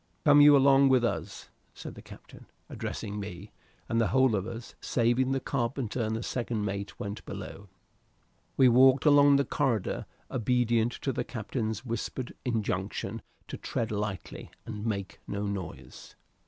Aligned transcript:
"Come 0.25 0.41
you 0.41 0.57
along 0.57 0.89
with 0.89 1.05
us," 1.05 1.51
said 1.75 1.93
the 1.93 2.01
captain, 2.01 2.47
addressing 2.71 3.19
me, 3.19 3.51
and 3.87 4.01
the 4.01 4.07
whole 4.07 4.35
of 4.35 4.47
us, 4.47 4.73
saving 4.81 5.31
the 5.31 5.39
carpenter 5.39 6.01
and 6.01 6.25
second 6.25 6.65
mate, 6.65 6.99
went 6.99 7.23
below. 7.23 7.69
We 8.57 8.67
walked 8.67 9.05
along 9.05 9.35
the 9.35 9.45
corridor 9.45 10.07
obedient 10.31 10.93
to 11.03 11.13
the 11.13 11.23
captain's 11.23 11.85
whispered 11.85 12.33
injunction 12.43 13.21
to 13.47 13.57
tread 13.57 13.91
lightly, 13.91 14.49
and 14.65 14.87
make 14.87 15.19
no 15.27 15.45
noise. 15.45 16.15